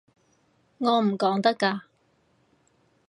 [0.79, 1.81] 我唔講得㗎